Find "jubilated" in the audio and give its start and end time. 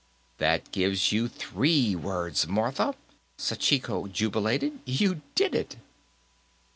4.11-4.79